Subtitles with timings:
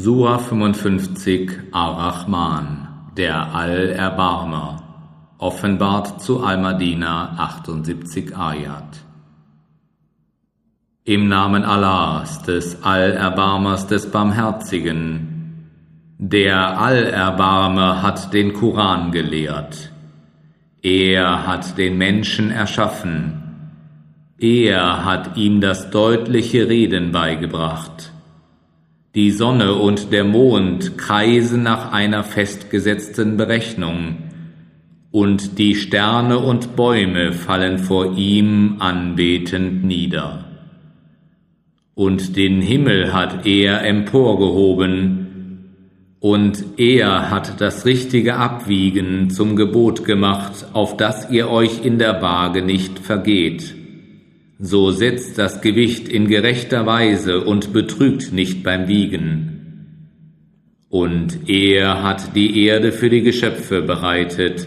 [0.00, 4.80] Sura 55 Ar-Rahman, der Al-Erbarmer,
[5.38, 8.98] offenbart zu Al-Madina 78 Ayat.
[11.02, 15.66] Im Namen Allahs, des Al-Erbarmers, des Barmherzigen,
[16.16, 19.90] der Al-Erbarmer hat den Koran gelehrt.
[20.80, 23.42] Er hat den Menschen erschaffen.
[24.38, 28.12] Er hat ihm das deutliche Reden beigebracht.
[29.18, 34.18] Die Sonne und der Mond kreisen nach einer festgesetzten Berechnung,
[35.10, 40.44] und die Sterne und Bäume fallen vor ihm anbetend nieder.
[41.96, 45.26] Und den Himmel hat er emporgehoben,
[46.20, 52.22] und er hat das richtige Abwiegen zum Gebot gemacht, auf das ihr euch in der
[52.22, 53.77] Waage nicht vergeht.
[54.58, 59.54] So setzt das Gewicht in gerechter Weise und betrügt nicht beim Wiegen.
[60.88, 64.66] Und er hat die Erde für die Geschöpfe bereitet.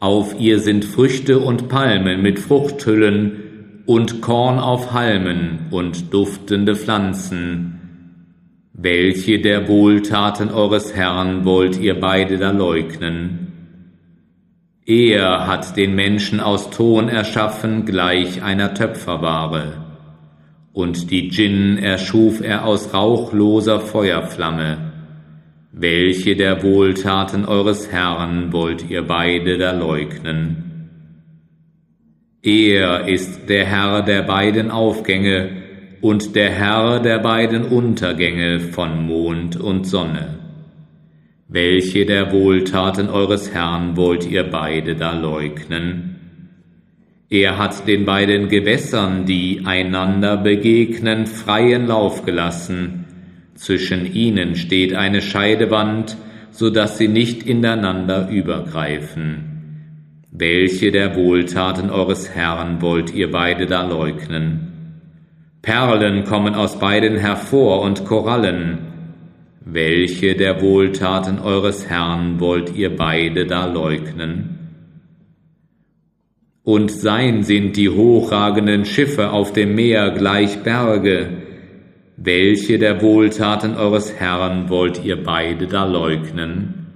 [0.00, 7.72] Auf ihr sind Früchte und Palmen mit Fruchthüllen und Korn auf Halmen und duftende Pflanzen
[8.74, 13.41] welche der Wohltaten eures Herrn wollt ihr beide da leugnen?
[14.84, 19.74] Er hat den Menschen aus Ton erschaffen gleich einer Töpferware,
[20.72, 24.92] und die Djinn erschuf er aus rauchloser Feuerflamme.
[25.70, 30.88] Welche der Wohltaten eures Herrn wollt ihr beide da leugnen?
[32.42, 35.62] Er ist der Herr der beiden Aufgänge,
[36.00, 40.41] und der Herr der beiden Untergänge von Mond und Sonne.
[41.54, 46.16] Welche der Wohltaten eures Herrn wollt ihr beide da leugnen?
[47.28, 53.04] Er hat den beiden Gewässern, die einander begegnen, freien Lauf gelassen.
[53.54, 56.16] Zwischen ihnen steht eine Scheidewand,
[56.52, 60.24] so dass sie nicht ineinander übergreifen.
[60.30, 65.02] Welche der Wohltaten eures Herrn wollt ihr beide da leugnen?
[65.60, 68.91] Perlen kommen aus beiden hervor und Korallen.
[69.64, 74.58] Welche der Wohltaten eures Herrn wollt ihr beide da leugnen?
[76.64, 81.28] Und sein sind die hochragenden Schiffe auf dem Meer gleich Berge.
[82.16, 86.86] Welche der Wohltaten eures Herrn wollt ihr beide da leugnen?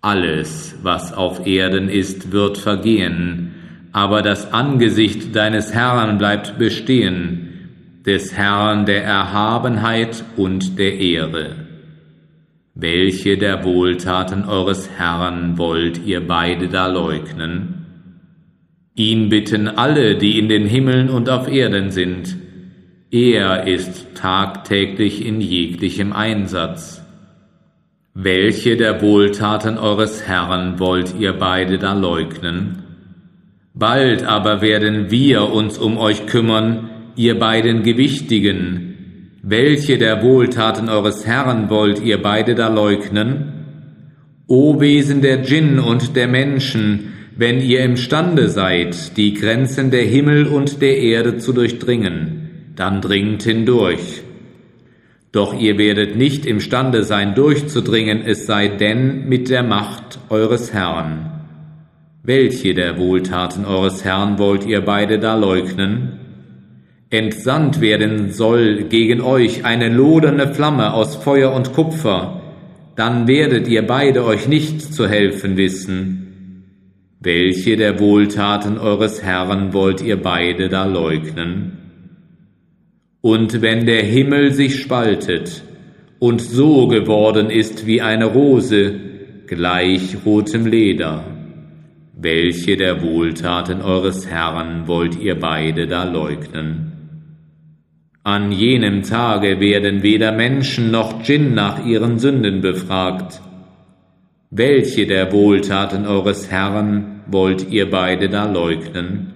[0.00, 3.54] Alles, was auf Erden ist, wird vergehen,
[3.92, 7.43] aber das Angesicht deines Herrn bleibt bestehen,
[8.06, 11.56] des Herrn der Erhabenheit und der Ehre.
[12.74, 17.86] Welche der Wohltaten eures Herrn wollt ihr beide da leugnen?
[18.94, 22.36] Ihn bitten alle, die in den Himmeln und auf Erden sind.
[23.10, 27.02] Er ist tagtäglich in jeglichem Einsatz.
[28.12, 32.82] Welche der Wohltaten eures Herrn wollt ihr beide da leugnen?
[33.72, 39.40] Bald aber werden wir uns um euch kümmern, ihr beiden Gewichtigen.
[39.42, 43.52] Welche der Wohltaten eures Herrn wollt ihr beide da leugnen?
[44.46, 50.46] O Wesen der Djinn und der Menschen, wenn ihr imstande seid, die Grenzen der Himmel
[50.46, 54.22] und der Erde zu durchdringen, dann dringt hindurch.
[55.32, 61.30] Doch ihr werdet nicht imstande sein, durchzudringen, es sei denn mit der Macht eures Herrn.
[62.22, 66.20] Welche der Wohltaten eures Herrn wollt ihr beide da leugnen?
[67.14, 72.40] Entsandt werden soll gegen euch eine lodernde Flamme aus Feuer und Kupfer,
[72.96, 76.64] dann werdet ihr beide euch nicht zu helfen wissen.
[77.20, 81.78] Welche der Wohltaten eures Herrn wollt ihr beide da leugnen?
[83.20, 85.62] Und wenn der Himmel sich spaltet
[86.18, 88.92] und so geworden ist wie eine Rose,
[89.46, 91.24] gleich rotem Leder,
[92.16, 96.93] welche der Wohltaten eures Herrn wollt ihr beide da leugnen?
[98.26, 103.42] An jenem Tage werden weder Menschen noch Djinn nach ihren Sünden befragt.
[104.48, 109.34] Welche der Wohltaten eures Herrn wollt ihr beide da leugnen?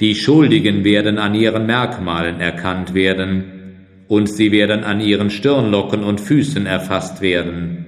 [0.00, 3.44] Die Schuldigen werden an ihren Merkmalen erkannt werden,
[4.08, 7.84] und sie werden an ihren Stirnlocken und Füßen erfasst werden.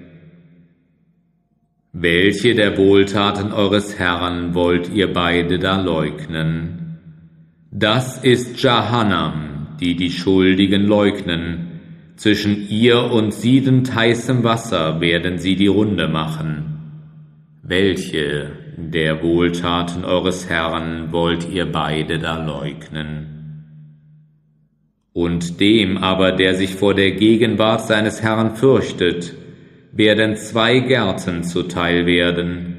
[1.94, 6.87] Welche der Wohltaten eures Herrn wollt ihr beide da leugnen?
[7.70, 11.80] Das ist Jahannam, die die Schuldigen leugnen.
[12.16, 16.64] Zwischen ihr und siedend heißem Wasser werden sie die Runde machen.
[17.62, 23.38] Welche der Wohltaten eures Herrn wollt ihr beide da leugnen?
[25.12, 29.34] Und dem aber, der sich vor der Gegenwart seines Herrn fürchtet,
[29.92, 32.76] werden zwei Gärten zuteil werden.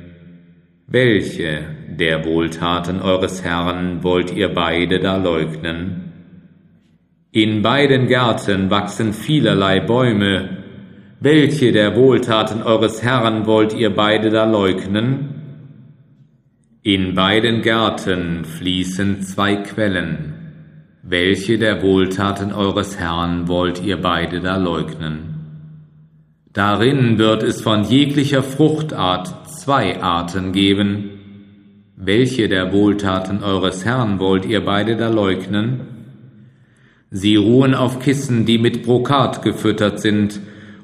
[0.88, 6.14] Welche der Wohltaten eures Herrn wollt ihr beide da leugnen?
[7.32, 10.58] In beiden Gärten wachsen vielerlei Bäume.
[11.20, 15.36] Welche der Wohltaten eures Herrn wollt ihr beide da leugnen?
[16.82, 20.34] In beiden Gärten fließen zwei Quellen.
[21.04, 25.36] Welche der Wohltaten eures Herrn wollt ihr beide da leugnen?
[26.54, 31.19] Darin wird es von jeglicher Fruchtart zwei Arten geben.
[32.02, 35.82] Welche der Wohltaten eures Herrn wollt ihr beide da leugnen?
[37.12, 40.40] Sie ruhen auf Kissen, die mit Brokat gefüttert sind,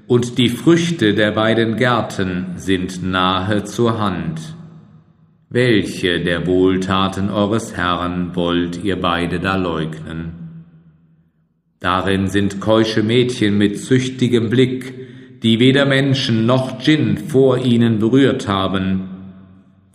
[0.07, 4.41] und die Früchte der beiden Gärten sind nahe zur Hand.
[5.49, 10.33] Welche der Wohltaten eures Herrn wollt ihr beide da leugnen?
[11.79, 14.93] Darin sind keusche Mädchen mit züchtigem Blick,
[15.43, 19.14] die weder Menschen noch Djinn vor ihnen berührt haben.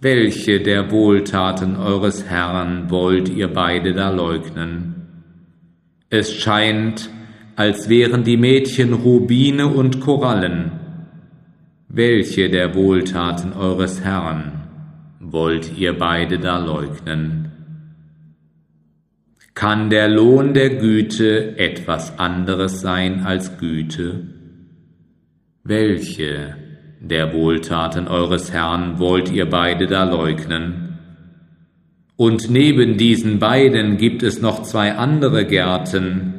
[0.03, 4.95] Welche der Wohltaten eures Herrn wollt ihr beide da leugnen?
[6.09, 7.11] Es scheint,
[7.55, 10.73] als wären die Mädchen Rubine und Korallen.
[11.89, 14.63] Welche der Wohltaten eures Herrn
[15.21, 17.53] wollt ihr beide da leugnen?
[19.53, 24.29] Kann der Lohn der Güte etwas anderes sein als Güte?
[25.63, 26.57] Welche
[27.01, 30.99] der Wohltaten eures Herrn wollt ihr beide da leugnen?
[32.17, 36.35] Und neben diesen beiden gibt es noch zwei andere Gärten.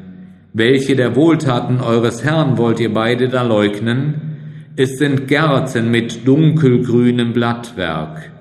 [0.53, 4.73] Welche der Wohltaten eures Herrn wollt ihr beide da leugnen?
[4.75, 8.31] Es sind Gärten mit dunkelgrünem Blattwerk.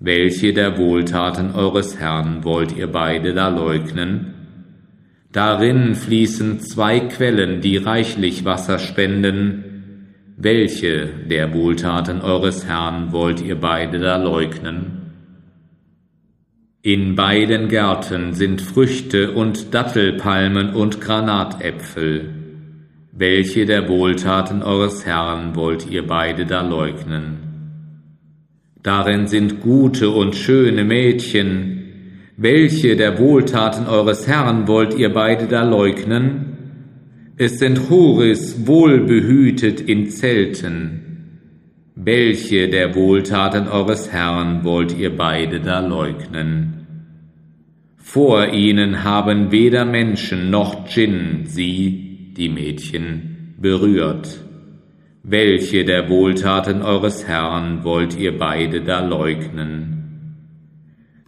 [0.00, 4.34] Welche der Wohltaten eures Herrn wollt ihr beide da leugnen?
[5.30, 9.69] Darin fließen zwei Quellen, die reichlich Wasser spenden.
[10.42, 15.12] Welche der Wohltaten eures Herrn wollt ihr beide da leugnen?
[16.80, 22.30] In beiden Gärten sind Früchte und Dattelpalmen und Granatäpfel.
[23.12, 27.40] Welche der Wohltaten eures Herrn wollt ihr beide da leugnen?
[28.82, 31.82] Darin sind gute und schöne Mädchen.
[32.38, 36.49] Welche der Wohltaten eures Herrn wollt ihr beide da leugnen?
[37.42, 41.38] Es sind Horis wohlbehütet in Zelten.
[41.94, 46.86] Welche der Wohltaten eures Herrn wollt ihr beide da leugnen?
[47.96, 54.44] Vor ihnen haben weder Menschen noch Djinn sie, die Mädchen, berührt.
[55.22, 60.36] Welche der Wohltaten eures Herrn wollt ihr beide da leugnen?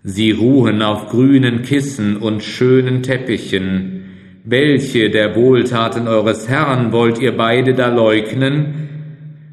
[0.03, 4.02] Sie ruhen auf grünen Kissen und schönen Teppichen.
[4.45, 8.89] Welche der Wohltaten eures Herrn wollt ihr beide da leugnen?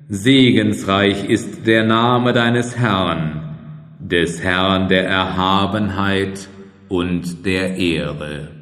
[0.08, 3.56] Segensreich ist der Name deines Herrn,
[4.00, 6.50] des Herrn der Erhabenheit
[6.88, 8.59] und der Ehre.